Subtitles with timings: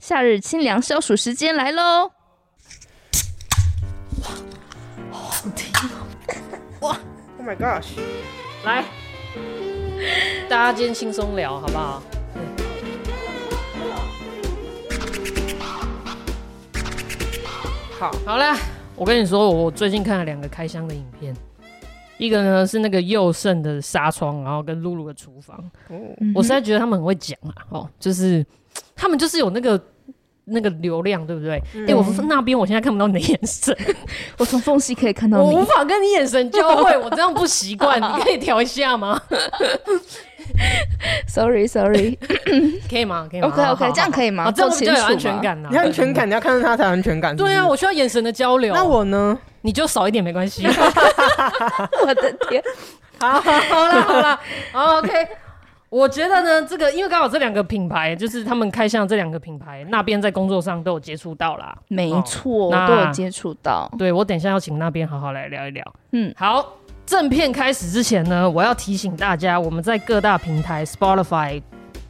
[0.00, 2.12] 夏日清凉消暑时间来喽！
[4.22, 4.30] 哇，
[5.10, 5.72] 好听
[6.80, 6.96] 哇
[7.36, 7.88] ！Oh my gosh！
[8.64, 8.84] 来，
[10.48, 12.02] 大家今天轻松聊好不好？
[17.98, 18.56] 好，好了，
[18.94, 21.34] 我跟你说，我最近看了两个开箱的影片，
[22.18, 25.58] 一个呢是那个佑胜的纱窗，然后跟露露的厨房。
[25.88, 28.44] 嗯、我实在觉得他们很会讲啊，哦，就是。
[29.00, 29.80] 他们就是有那个
[30.44, 31.54] 那个流量，对不对？
[31.54, 33.76] 哎、嗯欸，我说那边我现在看不到你的眼神，
[34.38, 35.54] 我从缝隙可以看到你。
[35.54, 39.20] 我无法跟你眼神交汇，我这样不习惯，你可以调一下吗
[41.28, 42.18] ？Sorry，Sorry，
[42.90, 43.28] 可以吗？
[43.30, 44.50] 可以吗？OK，OK，、okay, okay, 这样可以吗？
[44.50, 45.70] 这样比较有安全感呢、啊。
[45.70, 47.44] 你安全感，你要看到他才有安全感是是。
[47.44, 48.74] 对啊，我需要眼神的交流。
[48.74, 49.38] 那我呢？
[49.60, 50.64] 你就少一点没关系。
[52.06, 52.62] 我的天，
[53.18, 54.40] 好，好了，好了，
[54.72, 55.28] 好，OK。
[55.90, 61.74] 我觉得呢，这个因为刚好这两个品牌，就是他们开箱这两个品牌，那边在工作上都有接触到啦。
[61.88, 63.90] 没错，哦、都有接触到。
[63.96, 65.82] 对，我等一下要请那边好好来聊一聊。
[66.12, 66.74] 嗯，好，
[67.06, 71.62] 正片开始之前呢，我要提醒大家，我们在各大平台 Spotify。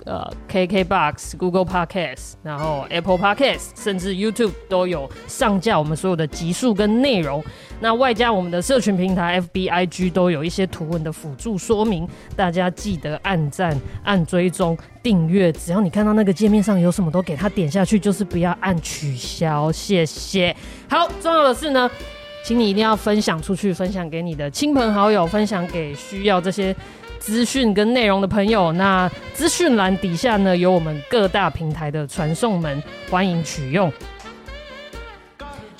[0.04, 7.44] 呃，KKBOX、Google Podcast，然后 Apple Podcast，甚至 YouTube 都有上架我们所有的集数跟内容。
[7.80, 15.52] 那外加我们的社群平台 FBIG 都有一些图文的辅助说明，大家记得按赞、按追踪、订阅。
[15.52, 20.56] 只要你看到那个界面上有什么都给它点下去，就是不要按取消，谢谢。
[20.88, 21.88] 好，重要的是呢，
[22.44, 26.74] 请你一定要分享出去，分享给你的亲朋好友，分享给需要这些。
[27.18, 33.92] 资讯跟内容的朋友，那资讯栏底下呢，有我们各大平台的传送门，欢迎取用。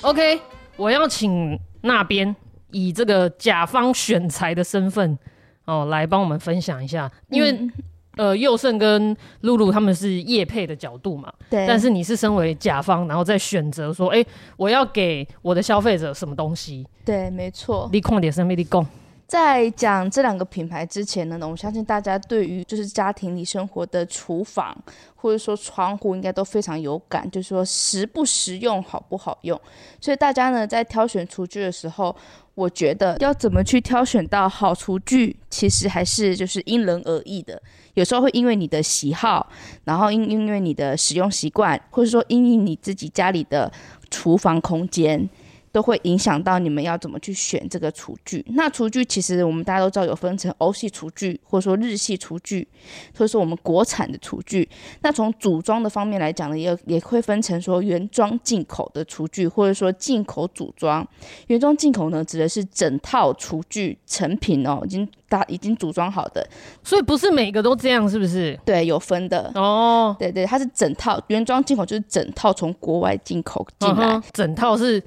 [0.01, 0.39] OK，
[0.75, 2.35] 我要请那边
[2.71, 5.17] 以这个甲方选材的身份
[5.65, 7.71] 哦，来帮我们分享一下，因为、嗯、
[8.17, 16.85] 呃，佑胜跟露露他们是业配的角度嘛，对，但是你是身为甲方，然后再选择说，哎、欸，我要给我的消费者什么东西？
[17.03, 17.89] 对，没错。
[17.91, 18.57] 你控点生命？
[18.57, 18.85] 你讲。
[19.29, 24.75] 在讲这两个品牌之前呢，我相信大家对于就是家庭里生活的厨房
[25.15, 29.61] 或者说窗户应该都非常有感，就是说实不实用，好不好用。
[30.01, 32.15] 所以大家呢在挑选厨具的时候，
[32.55, 37.61] 我觉得要怎么去挑选到好厨具，其实还是就是因人而异的。
[37.93, 39.47] 有时候会因为你的喜好，
[39.83, 43.71] 然后因因为你的使用习惯，或者说因为你自己家里的
[44.09, 45.29] 厨房空间。
[45.71, 48.43] 都会影响到你们要怎么去选这个厨具。
[48.49, 52.67] 那厨具其实我们大家都知道有分成欧系厨具，或者说日系厨具，
[53.13, 54.67] 或者说我们国产的厨具。
[55.01, 61.07] 那从组装的方面来讲呢，也也会分成说原装进口的厨具，或者说进口组装。
[61.47, 66.47] 原装进口呢，指的是整套厨具成品哦，已经大已经组装好的。
[66.83, 68.59] 所以不是每个都这样，是不是？
[68.65, 70.15] 对，有分的哦。
[70.17, 75.01] 对对，它是整套原装进口，就是整套从国外进口进来，嗯，整套是。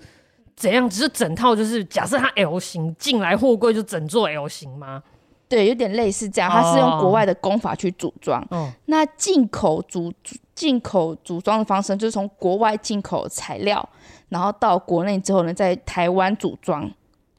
[0.62, 0.88] 怎样？
[0.88, 5.02] 只是整套就是假设它 L 型进来货柜就整座 L 型吗？
[5.48, 6.48] 对，有点类似这样。
[6.48, 8.40] 它是用国外的工法去组装。
[8.50, 8.70] 哦。
[8.84, 10.12] 那进口组
[10.54, 13.86] 进口组装的方式就是从国外进口材料，
[14.28, 16.88] 然后到国内之后呢，在台湾组装。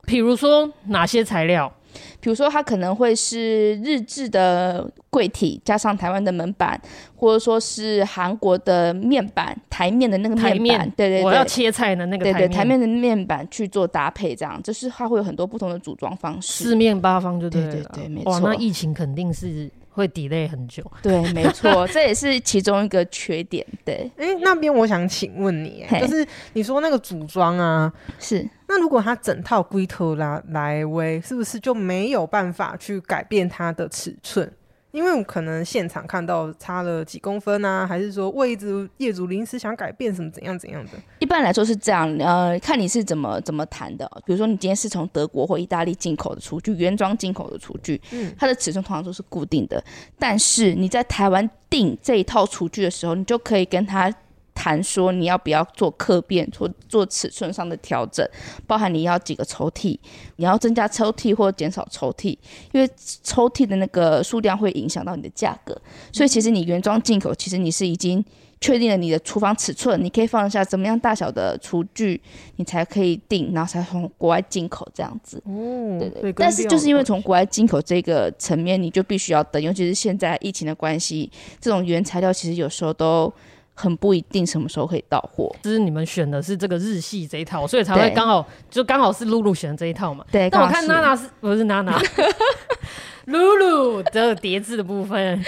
[0.06, 1.72] 比如说哪些材料？
[2.20, 6.80] 比如说，它可能会是日制的柜体加上台湾的门板，
[7.16, 12.74] 或者说是韩国的面板，台面的那个面板，对对对，我要切菜的那个台面，对对，台面。
[12.74, 18.32] 的面板去做搭配，这样就是它会有很多不同的组装方式，四面八方就对了，对对对，没错。
[18.34, 23.66] 哇，那疫情肯定是会 delay 很久，对，没错，这也是其中一个缺点。
[23.86, 28.48] 对，哎、欸，那边我想请问你，就是你说那个组装啊，是。
[28.68, 34.52] 那如果它整套龟头拉来威，是不是就没有办法去改变它的尺寸？
[34.94, 40.92] 因为我可能现场看到差了几公分啊，还是说位置业主临时想改变什么怎样怎样的？
[41.18, 44.10] 一般来说是这样，呃，看你是怎么怎么谈的。
[44.24, 49.84] 比如说你今天是从德国或意大利进口的厨具，原装进口的厨具，嗯，它的尺寸通常都是固定的。
[50.20, 54.14] 但是你在台湾订这一套厨具的时候，你就可以跟他。
[54.64, 58.26] 谈说你要不要做客变，做做尺寸上的调整，
[58.66, 60.00] 包含你要几个抽屉，
[60.38, 62.30] 你要增加抽屉或减少抽屉，
[62.72, 62.90] 因为
[63.22, 65.78] 抽屉的那个数量会影响到你的价格。
[66.14, 68.24] 所以其实你原装进口，其实你是已经
[68.62, 72.22] 确定了你的厨房尺寸，你可以放下怎么样大小的厨具，
[72.56, 75.44] 你才可以定，然后才从国外进口这样子。
[75.46, 76.32] 哦，对对。
[76.32, 81.30] 但是就是因为从国外进口这个层面，你就必须要等，尤其是现在疫情的关系，
[81.60, 83.34] 这种原材料其实有时候都。
[83.74, 90.24] 很不一定什么时候可以到货，就是你们选的是这个日系这一套，所以才会刚好就刚好是露露选的这一套嘛。
[90.32, 92.00] 对，但我看娜娜是不是娜娜？
[93.26, 95.44] 露露的叠字的部分，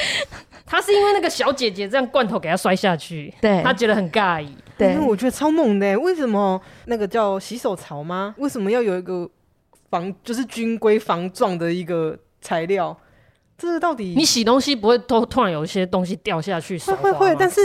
[0.65, 4.55] 她是因为那个小姐姐这样罐头给她摔下去，对，她觉得很尬意。
[4.77, 8.33] 对，因为我觉得超猛的，为什么那个叫洗手槽吗？
[8.37, 9.29] 为什么要有一个
[9.89, 12.97] 防，就是军规防撞的一个材料？
[13.57, 16.77] 这个到底你洗东西不会突突然有一些东西掉下去？
[16.79, 17.61] 会会会，但是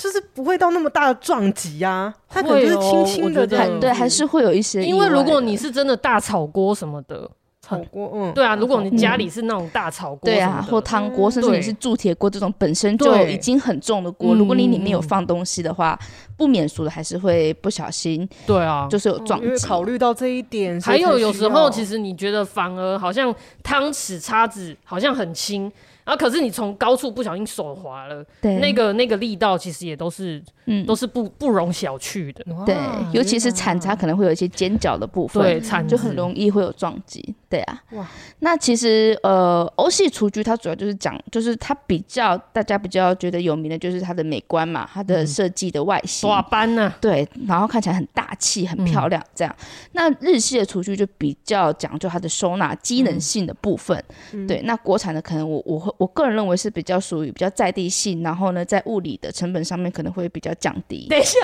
[0.00, 4.82] 就是不会到那么大的撞击啊，它可能就是轻轻的，对，还是会有一些。
[4.82, 7.30] 因为如果你是真的大炒锅什么的。
[7.62, 15.96] 炒锅，嗯，对啊，如果你家里是那种大炒锅，对啊，或汤锅，甚至你是铸铁锅这种本身就已经很重的锅，如果你里面有放东西的话，
[16.36, 19.64] 不免俗的还是会不小心，对啊，就是有撞击。
[19.64, 23.32] 考虑到这一点，还有有时候其实你觉得反而好像
[23.62, 25.70] 汤匙、叉子好像很轻。
[26.10, 32.76] 然后可是你从高处不小心手滑了，对，那个那个力道其实也都是，嗯，都是不不容小觑的，对，
[33.12, 38.08] 尤其是铲子可能会有一些尖角的部分，对，铲就很容易会有撞击，对啊，哇，
[38.38, 49.54] 那其实呃，欧系厨具它主要就是讲，就是它比较大家比较觉得有名的就是它的美观嘛，它的设计的外形，哇斑呢，对，然后看起来很大气、很漂亮这样。
[49.92, 54.02] 那日系的厨具就比较讲究它的收纳机能性的部分，
[54.48, 55.90] 对，那国产的可能我我会。
[55.98, 61.08] 我个人认为是比较属于比较在地性，然后呢，在物理的成本上面可能会比较降低。
[61.10, 61.36] 等一下，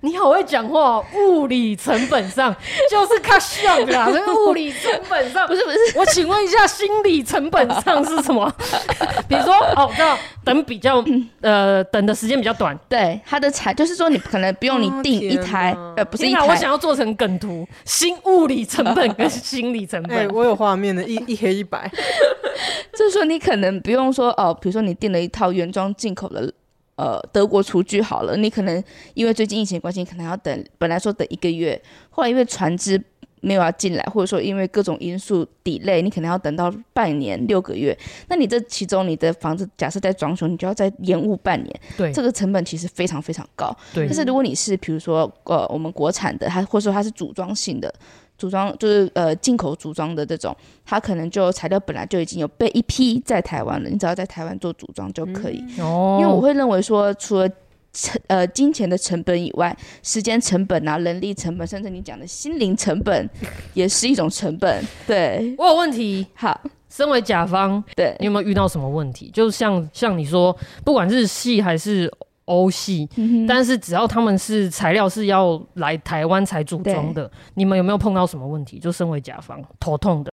[0.00, 2.54] 你好会讲话，物理成本上
[2.90, 4.08] 就是卡笑的啦。
[4.48, 8.48] 物理成本上不是不是，我请问一下，心理成本上是什么？
[9.26, 11.04] 比如说，哦，我知道等比较
[11.40, 21.90] 呃等的时间比较短，对它的材，就是说你可能不用你订一台，哦、呃不是一台，我想要做成梗图，新物理成本跟心理成本，欸、我有画面的，一一黑一白。
[22.94, 26.52] 就是说，你可能不用说哦，比如说你订了一套原装进口的
[26.94, 28.80] 呃德国厨具好了，你可能
[29.14, 31.80] 因为最近疫情关系，可能要等，本来说等一个月，
[32.10, 33.02] 后来因为船只
[33.40, 37.96] 没有要进来，或者说因为各种因素 delay，你可能要等到半年六个月。
[38.28, 43.74] 那你这其中你的房子假设在装修，你就要再延误半年，对，这个成本其实非常非常高。
[43.94, 47.92] 对，但是如果你是比如说呃我们国产的，它或者说它是组装性的。
[48.38, 50.56] 组装就是呃进口组装的这种，
[50.86, 55.62] 它可能就材料本来就已经有备一批在台湾了，你只要在台湾做组装就可以。
[55.78, 57.46] 哦、嗯，因为我会认为说，除了
[57.92, 63.28] 成呃金钱的成本以外，时间成本啊、人力成本，甚至你讲的心灵成本，
[63.74, 64.84] 也是一种成本。
[65.06, 66.26] 对，我有问题。
[66.34, 69.30] 好，身为甲方，对你有没有遇到什么问题？
[69.32, 72.12] 就像像你说，不管日系还是。
[72.46, 73.08] 欧系，
[73.46, 78.80] 但是只要他们是材料是要来台湾才组装的，你们有没有碰到什么问题？
[78.80, 80.32] 就身为甲方头痛的，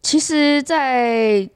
[0.00, 1.46] 其实，在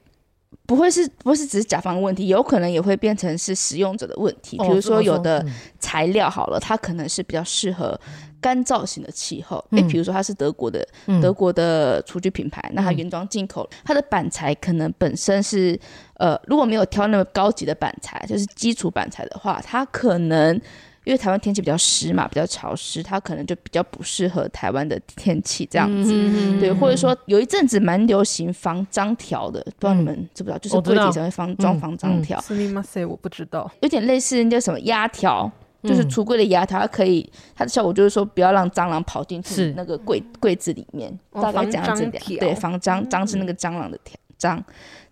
[0.65, 4.57] 不会是不是只是甲方的问题，有可能也会变成是使用者的问题。
[4.57, 5.45] 比如说，有的
[5.79, 7.99] 材料好了，它可能是比较适合。
[8.41, 15.79] 干燥型的气候，哎、嗯，比如说它是德国的，嗯、德国的厨具品牌，那它原装进口，它的板材可能本身是，
[16.17, 20.61] 呃，如果没有挑那么高级的板材，就是基础板材的话，它可能
[21.05, 30.57] 因为台湾天气比较湿嘛，比较潮湿，它可能就比较不适合台湾的天气这样子，嗯、对，或者说有一阵子蛮流行防脏条的，不知道你们知不知道？
[30.57, 32.83] 就是柜体上会防装防脏条，是吗？
[33.07, 35.49] 我不知道，有点类似那叫什么压条。
[35.83, 44.59] 就是橱柜的压条，它可以它的效果就是说不要让蟑螂跑进去那个柜柜子里面，大概这样子的，对，防蟑蟑是那个蟑螂的条蟑，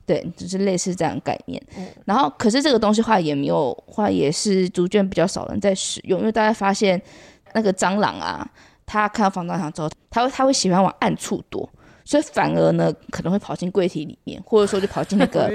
[0.05, 1.61] 对，就是类似这样的概念。
[2.05, 7.01] 然后，可是这个东西话也没有话也是逐渐比较少人在使用，因为大家发现
[7.53, 8.45] 那个蟑螂啊，
[8.85, 11.69] 它看到防蟑条之后，它会它会喜欢往暗处躲。
[12.06, 15.49] 所以反而呢，可能会跑进柜体里面，或者说就跑进那个，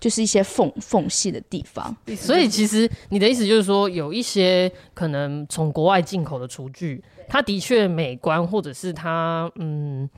[0.00, 1.96] 就是一些缝缝隙的地方。
[2.16, 10.10] 所以其实你的意思就是说，有一些可能从国外进口的厨具，它的确美观，或者是它嗯。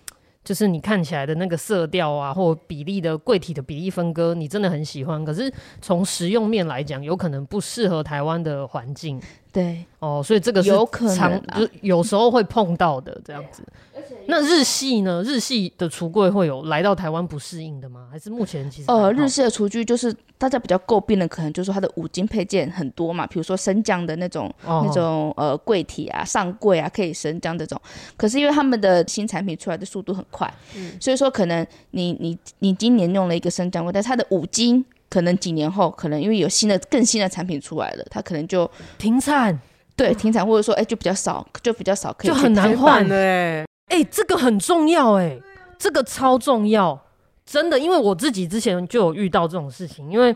[0.48, 5.22] 就是你看起来的那个色调啊，或比例的柜体的比例分割，你真的很喜欢。
[5.22, 5.52] 可是
[5.82, 9.20] 从实用面来讲，有可能不适合台湾的环境。
[9.52, 13.62] 对，哦，所以这个是常有可能，就有时候会碰到的这样子。
[14.26, 15.22] 那日系呢？
[15.26, 18.08] 日系的橱柜会有来到台湾不适应的吗？
[18.10, 18.90] 还是目前其实？
[18.90, 27.80] 呃，日系的厨具就是大家比较诟病的，可能就是说它的五金配件很多嘛，比如说升降的那种、哦、那种呃柜体啊、上柜啊可以升降这种。
[28.16, 39.58] 可是因为他们的新产品出来的速度很快，嗯，所以说可能你你你今年用了一个升降柜，但是它的五金可能几年后可能因为有新的更新的产品出来了，它可能就停产，
[39.96, 43.64] 对，停产或者说哎、欸、就比较少，就比较少可以，就很难换的哎。
[43.86, 45.42] 哎、欸，这个很重要哎、欸，
[45.78, 47.00] 这个超重要，
[47.46, 50.10] 真的，因为我自己之前就有遇到这种事情。
[50.10, 50.34] 因为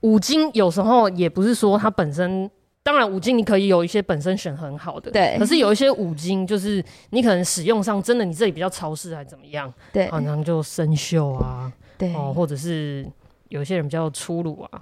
[0.00, 2.50] 五金有时候也不是说它本身，
[2.82, 5.36] 当然五金你可以有一些本身选很好的，对。
[5.38, 13.06] 可是有一些五金就是你可能使用上真的你这里比较潮湿还怎么样，对，可能就生锈啊，对，哦，或者是
[13.48, 14.80] 有些人比较粗鲁啊，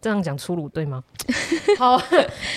[0.00, 1.02] 这样讲粗鲁对吗？
[1.78, 2.00] 好，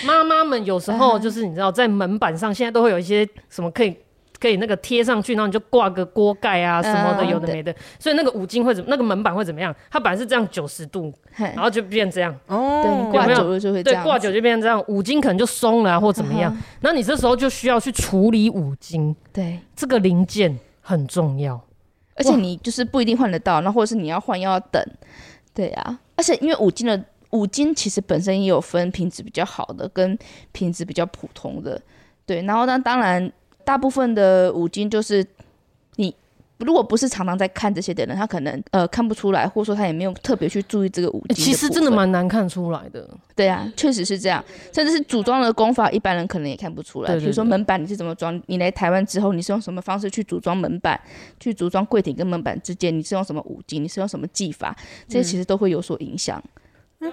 [0.04, 3.96] 妈妈们有时候就是你知道，在门板上现在都会有一些什么可以。
[4.40, 7.74] 可以那个贴上去，然后你就挂个锅盖啊什么的，有的没的。
[7.98, 8.88] 所以那个五金会怎么？
[8.88, 9.74] 那个门板会怎么样？
[9.90, 12.32] 它本来是这样九十度，然后就变这样。
[12.46, 14.00] 哦，对，挂久了就会这样。
[14.00, 16.56] 对，挂久就变成这样，五金可能就松了啊，或怎么样。
[16.82, 19.12] 那你这时候就需要去处理五金。
[19.32, 21.60] 对，这个零件很重要，
[22.14, 24.80] 而且你就是不一定换得到，那或者是你要换又要等。
[25.58, 30.16] 对呀，而且因为五金的五金其实本身也有分品质比较好的跟
[30.52, 31.82] 品质比较普通的。
[32.24, 33.32] 对，然后呢，当然。
[33.64, 35.22] 大部分的五金就是
[36.58, 41.36] 如果不是常常在看这些的人，他可能呃看不出来，或者说他也没有特别去注意这个五金。
[41.36, 43.08] 其实真的蛮难看出来的。
[43.36, 44.44] 对啊，确实是这样。
[44.72, 47.16] 甚至是组装的功法，一般人可能也看不出来。
[47.16, 48.40] 比如说门板你是怎么装？
[48.46, 51.00] 你来台湾之后，你是用什么方式去组装门板？
[51.38, 53.84] 去组装柜体跟门板之间，你是用什么五金？
[53.84, 54.76] 你是用什么技法？
[55.06, 56.42] 这些其实都会有所影响。
[57.00, 57.12] 嗯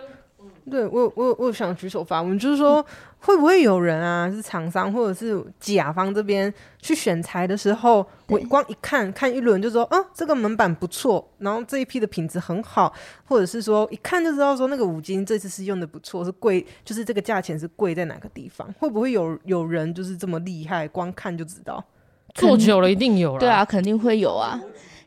[0.70, 2.84] 对我，我我想举手发问，就是说，
[3.20, 12.92] 会不会有人啊，是厂商或者是甲方这边去选材的时候，我光一看看一轮就说，嗯，这个门板不错，然后这一批的品质很好，
[13.26, 18.68] 或者是说一看就知道说那个五金这次是用的不错，是贵，就是这个价钱是贵在哪个地方？
[18.80, 21.84] 会不会有有人就是这么厉害，光看就知道？
[22.34, 24.60] 做久了一定有了，对啊，肯定会有啊。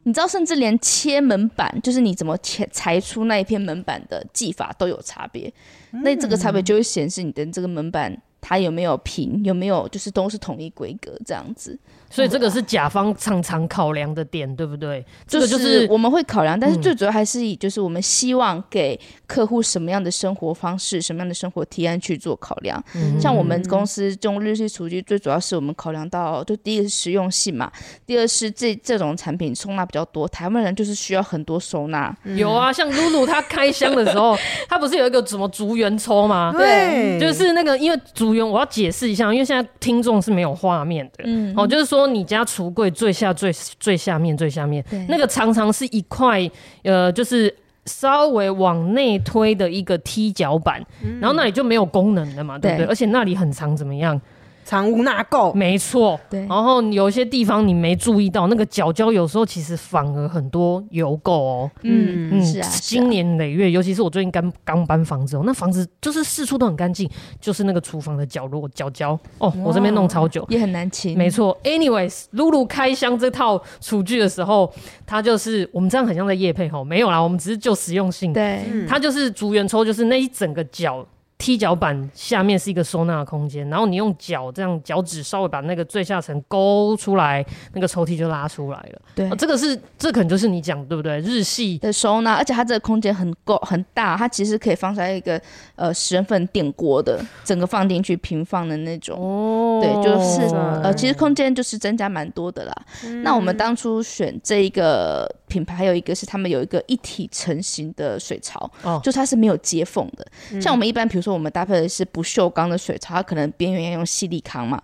[0.09, 5.53] 你知道，甚至连切门板，就是你怎么切裁出那一片门板的技法都有差别。
[5.91, 11.79] 嗯、那这个差别就会显示你的这个门板它有没有平，有没有就是都是统一规格这样子。
[12.11, 15.05] 所以这个是甲方常常考量的点，对不对？
[15.27, 22.83] 这个就是我们会考量，但是最主要还是以就是我们希望给客户什么样的生活方式、什么样的生活提案去做考量。
[22.95, 27.71] 嗯、像我们公司用日系厨具，最主要是我们考量到，就第一个是实用性嘛，
[28.07, 32.17] 第二是这这种产品收纳比较多，台湾人就是需要很多收纳。
[32.25, 34.35] 嗯、有啊，像露露她开箱的时候，
[34.67, 36.53] 她不是有一个什么竹圆抽吗？
[36.57, 41.98] 对，就是那个因为竹圆，我要解释一下，因为现在听众是没有画面的，嗯，哦，就是说。
[41.99, 46.49] 说你家橱柜最下最最下面最下面，那个常常是一块
[46.83, 47.55] 呃，就是
[47.87, 52.85] 稍微往内推的一个踢脚板，嗯、然后那里就没有功能了嘛，对不对？
[52.85, 54.21] 对，而且那里很长，怎么样？
[54.69, 56.21] 藏污纳垢，没错。
[56.29, 61.71] 对，然后有一些地方你没注意到，那个角角有时候其实反而很多油垢哦。
[61.85, 62.69] 嗯嗯，是啊。
[62.83, 67.09] 经年累月，尤其是我最近刚刚搬房子哦，那房子就是四处都很干净，
[67.41, 71.17] 就是那个厨房的角落角角哦，我这边弄超久，也很难清。
[71.17, 71.59] 没错。
[71.65, 74.71] Anyways，露露开箱这套厨具的时候，
[75.07, 78.35] 它就是我们这样很像在夜配吼，没有啦，我们只是就实用性。
[78.35, 81.07] 对，它就是竹圆抽，就是那一整个角。
[81.39, 89.01] 踢脚板下面是一个收纳的空间，然后你用脚这样脚趾稍微把那个最下层勾出来，那个抽屉就拉出来了。
[89.15, 91.21] 对，哦、这个是这可能就是你讲对不对？
[91.21, 95.41] 日系的收纳，而且它这个空间很够很大，它其实可以放下一个
[95.77, 99.17] 呃十人份电锅的，整个放进去平放的那种。
[99.17, 100.43] 哦，对，就是
[100.83, 102.75] 呃，其实空间就是增加蛮多的啦。
[103.05, 111.39] 嗯、那我们当初选这一个品牌，还有一个是他们有一个一体成型的水槽，哦，就它是没有接缝的，嗯、像我们一般比如说。
[111.39, 114.83] 我们搭配的是不锈钢的水槽，它可能边缘要用细利康嘛，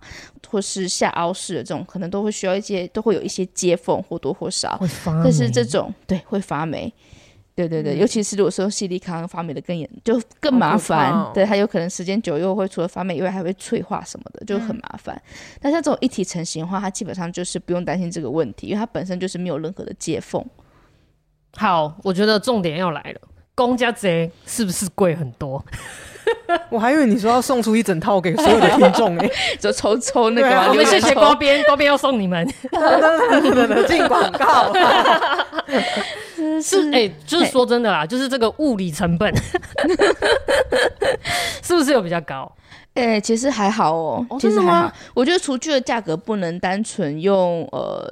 [0.48, 4.76] 或是下凹式的这种，可能都会需要一些，都会有一些接缝，或多或少。
[4.76, 6.92] 会发霉但是这种对会发霉，
[7.54, 11.12] 对对对，嗯、尤其是如果说西利康发霉的更严，就更麻烦。
[11.12, 15.14] 哦、对，它有可能时间久又会除了发霉以外，还会脆化什么的，就很麻烦。
[15.14, 20.44] 嗯、但像这种一体成型的话，它基本上就是不用担心这个问题，因为它本身就是没有任何的接缝。
[21.56, 23.20] 好，我觉得重点要来了，
[23.54, 25.64] 公家贼是不是贵很多？
[26.70, 32.46] 我还以为你说要送出一整套给所有的听众哎， 就抽抽那个，我们谢谢锅边，锅边要送你们，
[33.88, 34.72] 进广告，
[36.62, 39.32] 是哎，就是说真的啦，就是这个物理成本
[41.62, 42.50] 是不是有比较高？
[42.94, 44.92] 哎，其实还好哦，其实还好。
[45.14, 48.08] 我觉得厨具的价格不能单纯用呃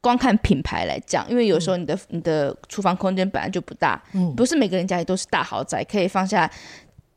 [0.00, 6.50] 光看品牌来讲，因为有时候你的你的厨房空间本来就不大，嗯，不是每个人家里都是大豪宅，可以放下。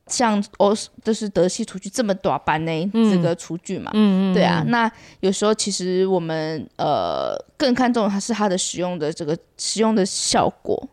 [0.08, 10.88] 像哦，就是德系厨具这么短板呢，嗯、这个厨具嘛，嗯嗯，对啊，那有时候其实我们呃更看重它是它的使用的这个使用的效果，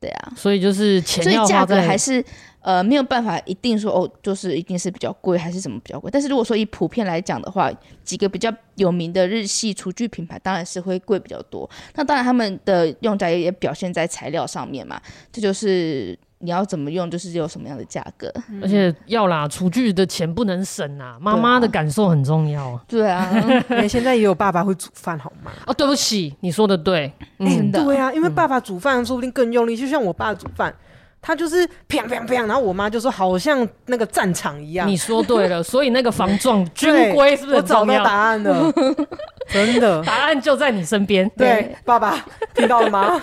[0.00, 2.24] 对啊，所以就是钱，所以价格还是
[2.60, 7.70] 呃没有办法一定说哦，就是一定是比较贵还是什么比较贵，但是如果说以普遍来讲的话，
[8.04, 15.00] 几个比较有名的日系厨具品牌当然是会贵比较多，那当然他们的用在也表现在材料上面嘛，
[15.32, 16.18] 这就是。
[16.42, 18.32] 你要怎么用，就是有什么样的价格，
[18.62, 22.80] 而且要啦，厨具的钱不能省啊，妈妈的感受很重要。
[22.88, 23.28] 对啊，
[23.68, 25.50] 因 为现在也有爸爸会煮饭，好吗？
[25.66, 30.74] 哦，对不起，你说的对，真的对啊，因为爸爸煮饭说不定更用力，就像我爸煮饭，
[31.20, 34.88] 他就是砰砰砰，然后我妈就说好像那个战场一样。
[34.88, 38.72] 你说对了， 所以那个防撞军规是不是我找到答案了？
[39.52, 41.30] 真的，答案就在你身边。
[41.36, 43.20] 对，爸爸听到了吗？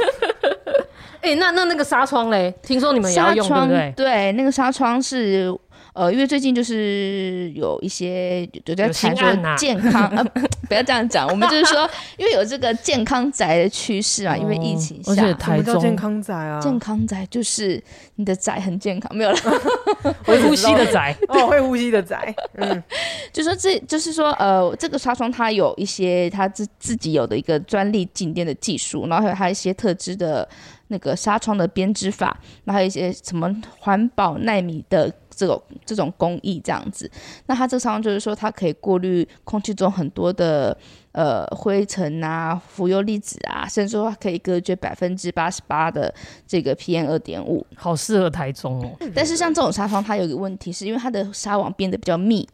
[1.28, 2.54] 哎、欸，那那那个纱窗嘞？
[2.64, 3.94] 听说你们也要用，对不对？
[3.96, 5.54] 对，那个纱窗是。
[5.94, 17.84] 呃，因为最近就是有一些就在谈说健康，啊、呃，不要这样讲，我们就是说，因为有这个健康宅的趋势啊，因为疫情下，而且台中健康宅啊，健康宅就是
[18.18, 19.38] 你的宅很健康，没有了，
[20.24, 22.84] 会呼吸的宅 哦，会呼吸的宅，嗯，
[23.34, 30.48] 就说这就是说，呃，这个纱窗它有一些它自自己有的一个专利静电的技术，然后还有它一些特制的
[30.88, 35.14] 那个纱窗的编织法，然后还有一些什么环保纳米的。
[35.38, 37.08] 这种这种工艺这样子，
[37.46, 40.76] 那它这上就是说，它可以过滤空气中很多的
[41.12, 46.12] 呃灰尘啊、浮游粒子啊，甚至说可以隔绝百分之八十八的
[46.48, 48.98] 这个 PM 二点五，好适合台中哦。
[49.14, 52.50] 但是像这种纱窗，它有一个问题，是因为它的纱网变得比较密，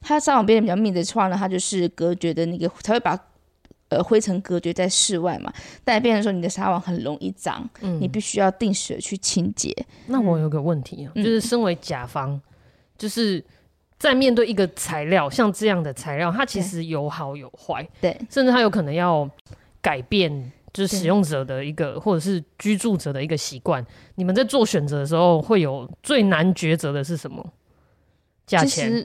[0.00, 3.20] 它纱网变得比较密的话呢，它就是隔绝的那个才会把。
[3.94, 5.52] 呃，灰尘隔绝在室外嘛，
[5.84, 9.74] 但变成说你的纱网很容易脏，嗯，你必须要定时的去清洁。
[10.06, 12.40] 那我有个问题，嗯，就是身为甲方，
[12.98, 13.42] 就是
[13.98, 19.28] 在面对一个材料，像这样的材料，它其实有好有坏，对，甚至它有可能要
[19.80, 23.84] 改变，就是使用者的一个或者是居住者的一个习惯。
[24.16, 27.44] 你们在做选择的时候，会有最难抉择的是什么？
[28.46, 29.04] 价钱。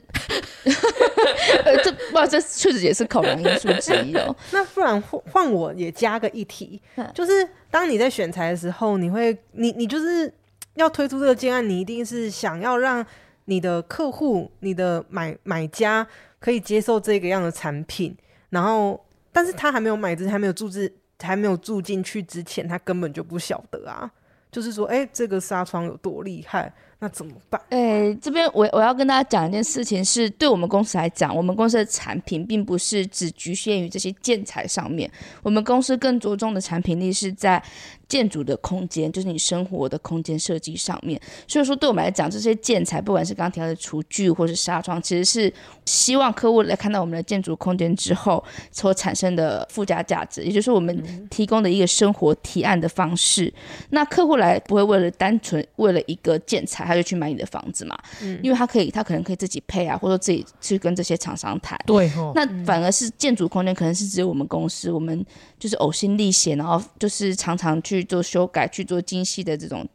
[1.64, 4.34] 呃，这哇，这确实也是考量因素之一哦。
[4.52, 6.80] 那不然换换我也加个议题，
[7.14, 10.32] 就是当你在选材的时候，你会，你你就是
[10.74, 13.04] 要推出这个建案，你一定是想要让
[13.46, 16.06] 你的客户、你的买买家
[16.38, 18.16] 可以接受这个样的产品，
[18.50, 24.10] 然后，但是他还没有买之前，还没有住进，还没有住进去之前，他根本就不晓得啊。
[24.52, 26.72] 就是说，哎、欸，这个纱窗有多厉害？
[27.00, 27.60] 那怎么办？
[27.70, 35.10] 哎、这边我我要跟大家讲一件事情，是对我们公司来讲，我们公司的产品并不是只局限于这些建材上面，
[35.42, 37.62] 我们公司更着重的产品力是在。
[38.10, 45.52] 建筑的空间就是你生活的空间设计上面，所以说对我们来讲，这些建材不管是刚刚提到的厨具或是纱窗，其实是
[45.84, 48.42] 希望客户来看到我们的建筑空间之后
[48.72, 53.46] 所产生的附加价值，也就是我们提供的一个生活提案的方式。
[53.46, 53.52] 嗯、
[53.90, 57.96] 那客户来不会为了单纯为了一个建材他就去买你的房子嘛？
[58.20, 61.78] 嗯，因为他可以他可能可以自己配啊，或者说自己去跟这些厂商谈。
[61.86, 65.24] 对哦，那反而是建筑空间可能是只有我们公司，我们
[65.60, 67.99] 就是呕心沥血，然后就是常常去。
[68.00, 69.86] 去做修改，去做精细的这种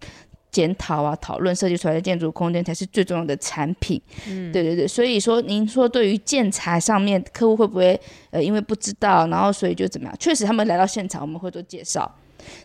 [0.51, 4.01] 检讨啊、讨论，设计出来的建筑空间才是最重要的产品。
[4.27, 10.15] 嗯，对对对，所以说您说对于建材上面，客户会不会呃因为不知道，然后所以就怎么样？
[10.17, 12.09] 确实他们来到现场，我们会做介绍。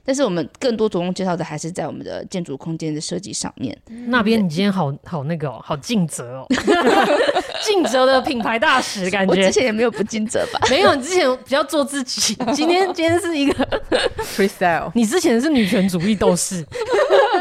[0.04, 3.76] 但是我们更多着重介绍的还是在我们的建筑空间的设计上面。
[4.06, 6.46] 那边你今天好好那个、哦、好尽责哦，
[7.64, 9.30] 尽责的品牌大使感觉。
[9.30, 10.60] 我之前也没有不尽责吧？
[10.70, 12.34] 没有，你之前比较做自己。
[12.54, 13.80] 今天今天是一个
[14.36, 14.90] freestyle。
[14.94, 16.64] 你之前是女权主义斗士，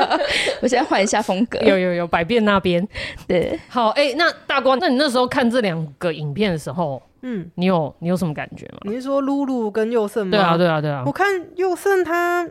[0.62, 1.59] 我现在换一下风格。
[1.59, 2.88] 有有有，百变那边。
[3.27, 7.01] 对，好哎、欸，那大光，那你那时候看这两个影片的时候？
[7.21, 8.79] 嗯，你有你有什么感觉吗？
[8.83, 10.31] 你是说露露跟佑胜吗？
[10.31, 11.03] 对啊，对啊，对啊。
[11.05, 12.47] 我看佑胜他，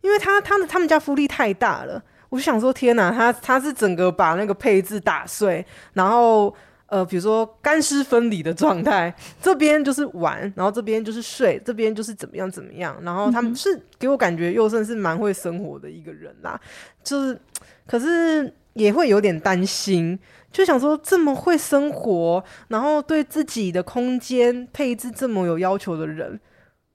[0.00, 6.54] 因为他他们他们家福利太大了，我就想说天哪，他他是整个把那个配置打碎，然后
[6.88, 16.60] 呃，比如说干湿分离的状态，这边就是玩，然后这边就是睡，这边就是怎么样怎么样，然后他们是给我感觉宥胜是蛮会生活的一个人啦，
[17.04, 17.38] 就是
[17.86, 20.18] 可是也会有点担心。
[20.50, 26.40] 就想说这么会生活，然后对自己的空间配置这么有要求的人，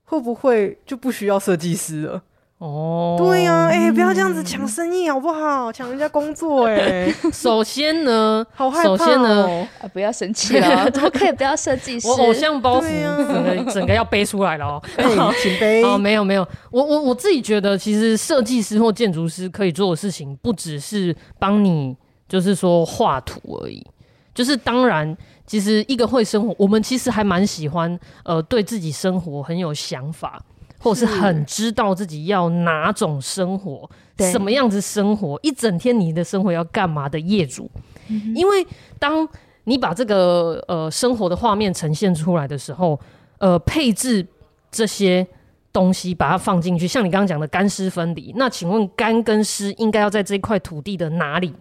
[0.05, 2.23] 会不会就不需要设计师了？
[2.65, 5.69] 哦，对呀、啊，哎、欸，不要这样子抢生意好不好？
[5.71, 12.07] 抢人家工作、欸，哎， 首先呢，好害怕、哦，首先呢， 啊、不要生气了， 怎么可以不要设计师？
[12.07, 14.81] 我偶像包袱、啊、整个整个要背出来了哦，
[15.17, 15.83] 好，请背。
[15.83, 21.95] 哦，没有没有，我我我自己觉得，其实设计师或建筑师可以做的事情，不只是帮你。
[22.25, 23.85] 就是说画图而已，
[24.33, 30.41] 就是当然，其实一个会生活，我们其实还蛮喜欢，呃，对自己生活很有想法，
[30.83, 37.71] 或者是很知道自己要哪种生活，什么样子生活，一整天你的生活要干嘛的业主，
[38.09, 38.67] 嗯，因为
[38.99, 39.27] 当
[39.63, 42.99] 你把这个呃生活的画面呈现出来的时候，
[43.37, 44.27] 呃，配置
[44.69, 45.25] 这些。
[45.73, 48.31] 东西把它放进去，像你刚刚讲的干湿分离。
[48.37, 51.53] 那请问干跟湿应该要在这块土地的哪里？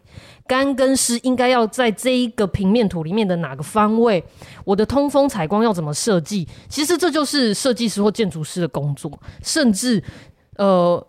[0.47, 4.23] 干跟湿应该要在这一个平面图里面的哪个方位？
[4.65, 6.47] 我的通风采光要怎么设计？
[6.69, 9.11] 其实这就是设计师或建筑师的工作。
[9.43, 10.03] 甚至，
[10.57, 11.07] 呃，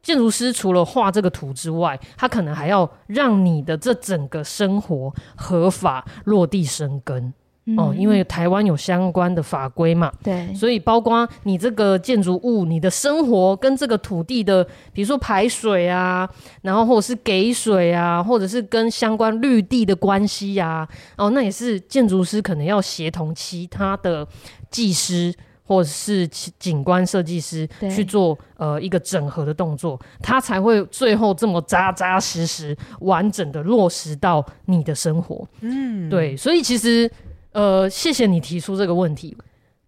[0.00, 7.34] 建筑师除了画这个图之外，他可能还要让你的这整个生活合法落地生根。
[7.78, 16.28] 哦，因为台湾有相关的法规嘛，对，所以包括你这个建筑物，你的生活跟这个土地的，比如说排水啊，
[16.60, 24.28] 然后或者是给水啊，或者是跟相关绿地的关系呀，哦，那也是建筑师可能要协同其他的
[24.70, 25.34] 技师
[25.66, 35.48] 或者是景观设计师去做呃一个整合的动作，他才会最后这么扎扎实实、完整的落实到你的生活。
[35.62, 37.10] 嗯，对，所以其实。
[37.54, 39.34] 呃，谢谢你提出这个问题。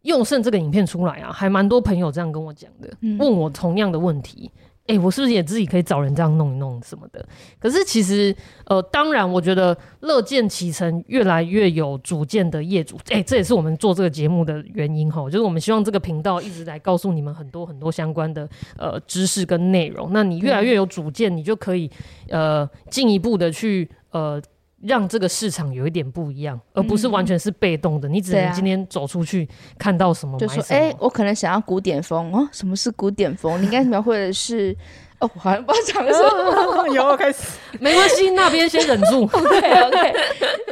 [0.02, 4.48] 用胜这个影片出来啊，还蛮多朋友这样跟我讲的，嗯、问我同样的问题。
[4.86, 7.28] 哎、欸，我是不是也自己可以找人这样弄一弄什么的？
[7.58, 8.32] 可是其实，
[8.66, 15.24] 呃，当然，我觉得乐见其成，越来越有主见的业主，哎、欸，这也是我们做这个节目的原因哈。
[15.24, 18.48] 就是我们希望这个频道一直来告诉你们很多很多相关的
[18.78, 20.10] 呃知识跟内容。
[20.12, 21.90] 那你越来越有主见，你就可以
[22.28, 24.40] 呃进一步的去呃。
[24.82, 28.08] 让这个市场有一点不一样，而不是完全是被动的。
[28.08, 33.60] 嗯、你只能今天走出去看到什么，就说：“哎、欸，我可能想要古典风哦。”什么是古典风？
[33.60, 34.76] 你应该描绘的是
[35.18, 36.88] 哦，我好像不知道讲什么。
[36.94, 39.22] 有开始， 没关系，那边先忍住。
[39.22, 40.12] OK OK，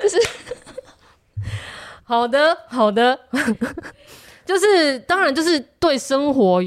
[0.03, 0.19] 就是
[2.03, 3.19] 好的好的，
[4.45, 6.63] 就是当然就是对生活。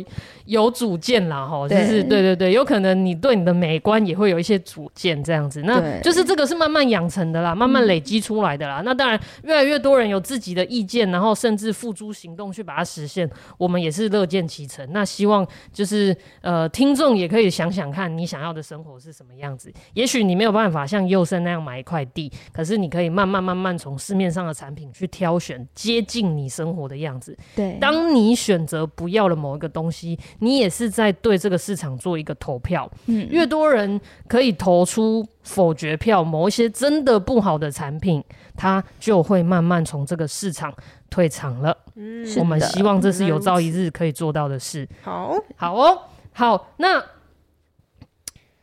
[0.48, 8.82] 有主见啦，哈，就是对对对，有可能你对你的美观也会有一些主见，这样子，那就是这个是慢慢养成的啦，慢慢累积出来的啦。
[8.82, 14.88] 嗯、那当然，越来越多人有自己的意见，然后甚至付诸行动去把它实现，我们也是乐见其成。
[14.94, 19.70] 那希望就是呃，听众也可以想想看你想要的生活是什么样子。
[19.96, 27.38] 也许你没有办法像佑胜那样买一块地，可是你可以慢慢慢慢从市面上的产品去挑选接近你生活的样子。
[27.54, 30.18] 对，当你选择不要了某一个东西。
[30.40, 38.24] 你也是在对这个市场做一个投票，嗯，越多人可以投出否决票，某一些真的不好的产品，
[38.56, 40.74] 它就会慢慢从这个市场
[41.10, 41.76] 退场了。
[41.96, 44.88] 嗯，我们希望这是有朝一日可以做到的事。
[45.02, 46.00] 好，好哦，
[46.34, 47.04] 好，那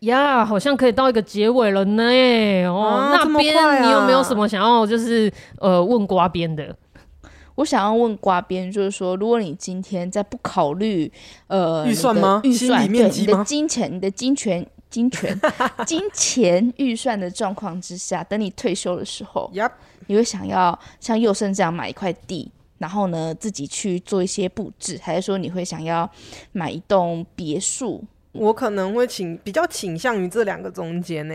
[0.00, 2.04] 呀，好像可以到一个结尾了呢。
[2.66, 6.76] 哦，啊，那边你有没有什么想要就是呃问瓜边的？
[7.56, 11.10] 我想要问瓜编，就是说，如果你今天在不考虑
[11.46, 12.40] 呃预算吗？
[12.44, 15.40] 预算对你的金钱、你的金钱、金钱、
[15.86, 19.50] 金钱预算的状况之下，等你退休的时候.
[20.06, 26.10] 你会想要像佑胜这样买一块地，然后呢自己去做一些布置，还是说你会想要
[26.52, 28.04] 买一栋别墅？
[28.32, 31.34] 我可能会倾比较倾向于这两个中间呢。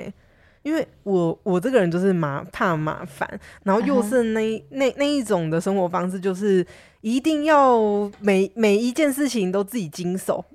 [0.69, 3.27] 因为我我这个人就是麻怕麻烦，
[3.63, 4.63] 然后又是那、uh huh.
[4.69, 6.63] 那那一种的生活方式，就是
[7.01, 7.79] 一定要
[8.19, 10.45] 每每一件事情都自己经手，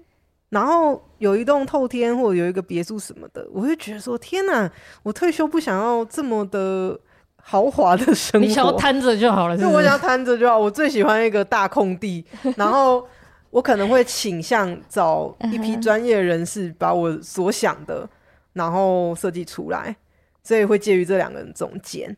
[0.50, 4.70] 然后有一栋透天或者有一个别墅什么的，我会觉得说天哪，
[5.02, 6.96] 我退休不想要这么的
[7.42, 10.56] 豪华的生活，你想要摊着就好了，就我想要摊着就好。
[10.56, 12.24] 我最喜欢一个大空地，
[12.56, 13.04] 然后
[13.50, 18.08] 我可能会倾向找一批专业人士把我所想的。
[18.54, 19.96] 然后设计出来，
[20.44, 22.16] 所以会介于这两个人中间。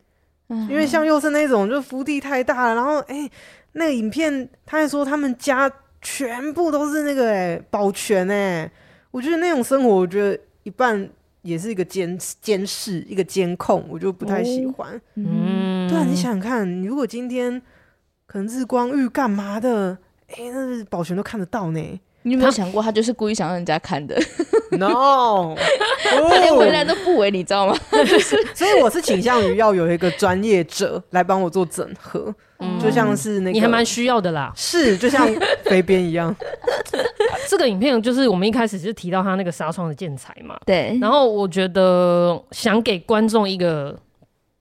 [0.49, 2.75] 嗯、因为像佑胜那种，就福地太大了。
[2.75, 3.29] 然后，哎，
[3.71, 5.69] 那个影片他还说他们家
[6.01, 8.71] 全部都是那个哎保全哎，
[9.11, 11.09] 我觉得那种生活，我觉得一半
[11.41, 14.95] 也是一个监监视，一个监控，我就不太喜欢。
[14.95, 17.61] 哦、嗯，对啊，你想想看，你如果今天
[18.25, 21.99] 可能日光浴干嘛的，哎，那保全都看得到呢。
[22.27, 24.15] 你有没有想过，他就是故意想让人家看的
[24.71, 25.55] ？No，
[26.03, 27.77] 他连回来都不为，你知道吗？
[28.53, 34.51] 所以我是倾向于要有一个专业者来帮我做整合，嗯、就像是那个，你还蛮需要的啦。
[34.55, 35.27] 是，就像
[35.63, 36.35] 飞编一样。
[37.47, 40.57] 这个影片就是我们一开始就提到他那个纱窗的建材嘛。
[40.65, 40.97] 对。
[41.01, 43.97] 然后我觉得想给观众一个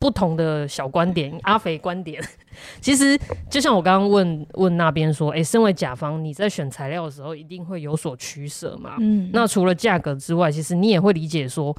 [0.06, 2.22] 不同的小观点， 阿肥观点。
[2.80, 3.18] 其实
[3.50, 8.94] 就像我刚刚问问那边说，哎、欸，身为甲方，你在选材料的时候一定会有所取舍嘛？
[9.00, 11.76] 嗯，那除了价格之外，其实你也会理解说，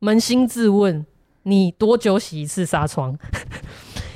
[0.00, 1.04] 扪心自问，
[1.42, 3.14] 你多久洗一次纱窗？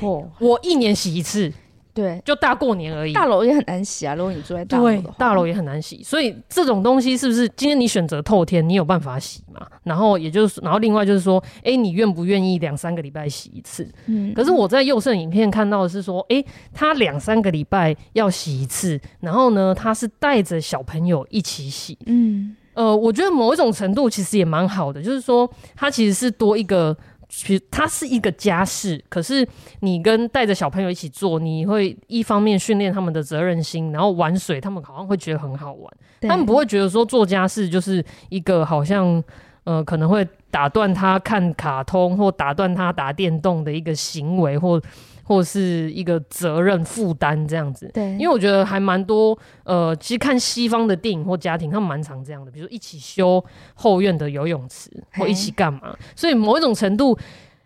[0.01, 1.53] 哦， 我一年洗一次。
[2.00, 3.12] 对，就大过年而已。
[3.12, 5.02] 大楼也很难洗啊，如果你住在大楼的话。
[5.02, 6.02] 对，大楼也很难洗。
[6.02, 9.66] 所以这种东西是不是今天你选择透天，你有办法洗嘛？
[9.82, 13.86] 然后也就是，然后另外就是说，哎、欸，你愿不愿意两三个礼拜洗一次？
[14.06, 14.32] 嗯。
[14.32, 21.98] 可是我在右胜影片看到的是说，哎、欸，他两三个礼拜要洗一次，然后呢，他是带着小朋友一起洗。
[22.06, 22.56] 嗯。
[22.72, 26.96] 呃，我觉得某一种程度其实也蛮好的，就是说他其实是多一个。
[27.31, 29.47] 其实它是一个家事，可是
[29.81, 39.23] 你跟带着小朋友一起做，你会一方面训练他们的责任心，然后玩水，他们好像会觉得很好玩，他们不会觉得说做家事就是一个好像
[39.64, 44.81] 呃可能会打断他看卡通或打断他打电动的一个行为或。
[45.23, 53.40] 或是一个责任负担这样子，对，因为我觉得还蛮多，呃，其实看西方的电影或家庭，他们蛮常这样的，比如说一起修
[53.75, 57.16] 后院的游泳池，或一起干嘛，所以某一种程度，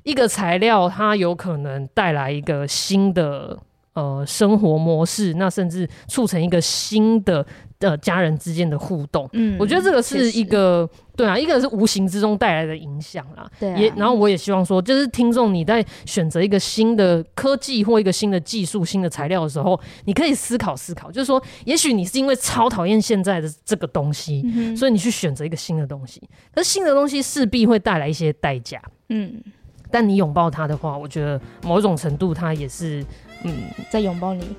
[0.02, 3.58] 一个材料它有可能带来一个新的
[3.94, 7.44] 呃生活模式，那甚至促成一个新的。
[7.80, 26.22] 呃，家人之间的互动，嗯，我觉得这个是一个，对啊，一个是无形之中带来的影响啦，对、啊，也，然后我也希望说，就是听众你在选择一个新的科技或一个新的技术、新的材料的时候，你可以思考思考，就是说，也许你是因为超讨厌现在的这个东西，嗯、所以你去选择一个新的东西，
[26.54, 28.80] 可是新的东西势必会带来一些代价，
[29.10, 29.42] 嗯，
[29.90, 33.04] 但你拥抱它的话，我觉得某种程度它也是，
[33.44, 34.56] 嗯，在拥抱你。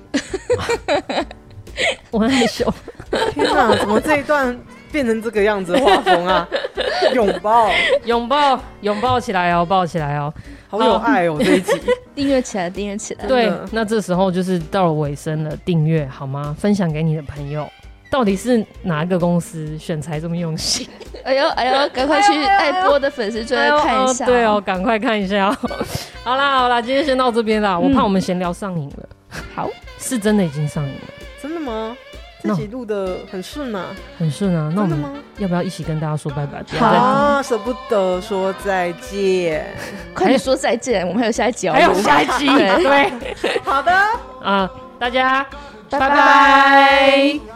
[2.10, 2.72] 我很害羞，
[3.34, 4.58] 天哪，怎么这一段
[4.90, 6.48] 变成这个样子画风啊？
[7.12, 7.70] 拥抱，
[8.04, 10.32] 拥抱，拥抱起来哦，抱起来哦，
[10.68, 11.36] 好有爱哦！
[11.38, 11.72] 这一集
[12.14, 13.26] 订阅起来，订阅起来。
[13.26, 16.56] 对，那这时候就是到了尾声了，订阅好吗？
[16.58, 17.68] 分享给你的朋友。
[18.10, 20.88] 到底是哪一个公司选材这么用心？
[21.24, 24.24] 哎呦哎呦，赶快去爱播的粉丝专页看一下。
[24.26, 25.48] 对哦，赶快看一下。
[25.48, 25.56] 哦
[26.22, 29.08] 好啦好啦，今天先到这边啦，我怕我们闲聊上瘾了。
[29.54, 31.00] 好，是真的已经上瘾了。
[31.42, 31.96] 真的吗？
[32.42, 33.86] 自己录的很顺啊，
[34.18, 34.70] 很顺啊。
[34.76, 35.00] 那我们
[35.38, 36.62] 要不要一起跟大家说拜拜？
[36.78, 39.66] 好，舍不得说再见，
[40.14, 41.04] 快点说再见。
[41.06, 42.46] 我们还有下一集哦，还有下一集。
[42.46, 43.10] 对，
[43.64, 43.92] 好的
[44.42, 45.44] 啊，大家
[45.90, 47.55] 拜拜。